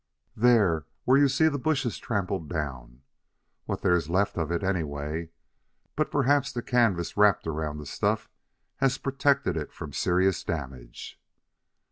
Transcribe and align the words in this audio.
"There, 0.35 0.87
where 1.03 1.19
you 1.19 1.27
see 1.27 1.47
the 1.47 1.59
bushes 1.59 1.99
trampled 1.99 2.49
down. 2.49 3.03
What 3.65 3.83
there 3.83 3.93
is 3.93 4.09
left 4.09 4.35
of 4.35 4.51
it, 4.51 4.63
anyway. 4.63 5.29
But 5.95 6.09
perhaps 6.09 6.51
the 6.51 6.63
canvas 6.63 7.15
wrapped 7.17 7.45
around 7.45 7.77
the 7.77 7.85
stuff 7.85 8.27
has 8.77 8.97
protected 8.97 9.55
it 9.57 9.71
from 9.71 9.93
serious 9.93 10.43
damage." 10.43 11.21